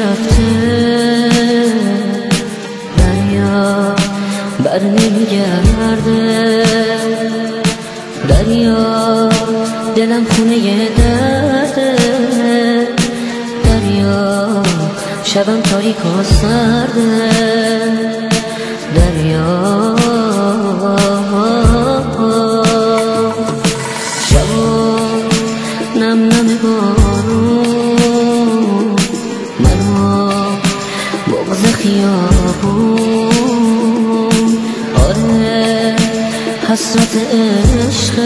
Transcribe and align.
رفته. 0.00 0.50
دریا 2.98 3.94
بر 4.64 4.80
نمیگرده 4.82 6.64
دریا 8.28 9.28
دلم 9.96 10.24
خونه 10.24 10.88
درده. 10.98 11.96
دریا 13.64 14.62
شبم 15.24 15.60
تاریک 15.60 16.06
و 16.06 16.22
سرده. 16.22 17.30
دریا 18.94 19.99
خیابون. 31.82 32.98
آره 34.94 35.96
حسرت 36.68 37.16
عشق. 37.16 38.18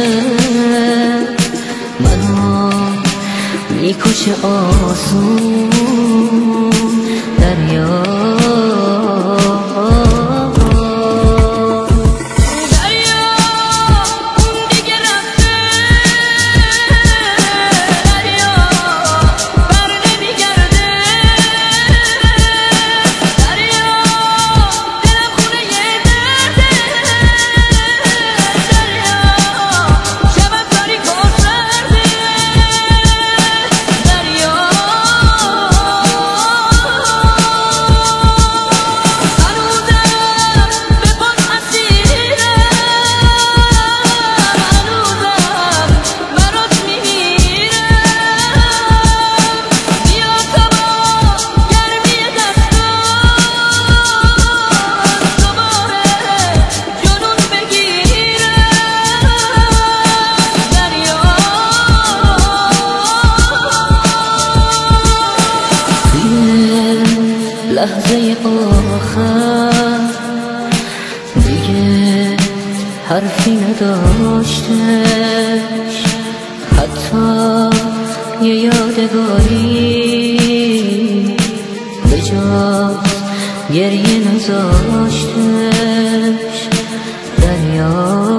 منو 2.01 2.71
می‌کشه 3.81 4.35
آسون. 4.47 5.71
دریا 7.41 8.24
لحظه 67.75 68.37
آخر. 68.97 70.01
دیگه 71.35 72.37
حرفی 73.09 73.51
نداشتش. 73.57 74.65
حتی 76.77 77.71
یه 78.43 78.55
یادگاری 78.55 80.39
به 82.11 82.21
جاز 82.21 82.97
گریه 83.75 84.19
نزاشتش 84.35 85.39
دریا 87.43 88.34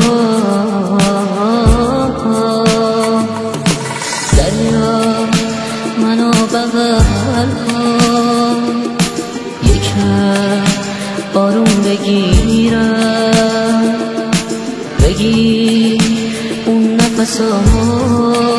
soho 17.25 18.54